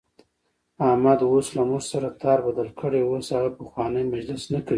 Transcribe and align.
احمد 0.89 1.19
اوس 1.31 1.47
له 1.57 1.63
موږ 1.69 1.83
سره 1.91 2.07
تار 2.21 2.39
بدل 2.47 2.69
کړی، 2.79 3.01
اوس 3.05 3.27
هغه 3.35 3.49
پخوانی 3.57 4.03
مجلس 4.13 4.43
نه 4.53 4.59
کوي. 4.65 4.69